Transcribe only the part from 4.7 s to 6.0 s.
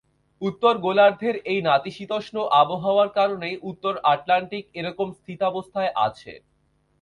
এরকম স্থিতাবস্থায়